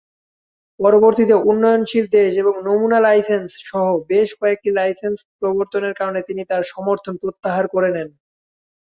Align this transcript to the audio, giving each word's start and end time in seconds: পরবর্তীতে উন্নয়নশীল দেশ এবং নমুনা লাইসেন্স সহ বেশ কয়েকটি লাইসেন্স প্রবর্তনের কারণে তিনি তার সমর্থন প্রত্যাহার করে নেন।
পরবর্তীতে 0.79 1.35
উন্নয়নশীল 1.49 2.05
দেশ 2.17 2.31
এবং 2.41 2.53
নমুনা 2.67 2.99
লাইসেন্স 2.99 3.49
সহ 3.65 3.81
বেশ 4.09 4.29
কয়েকটি 4.39 4.69
লাইসেন্স 4.79 5.17
প্রবর্তনের 5.39 5.93
কারণে 5.99 6.21
তিনি 6.27 6.41
তার 6.49 6.63
সমর্থন 6.71 7.13
প্রত্যাহার 7.21 7.65
করে 7.73 7.89
নেন। 7.95 8.09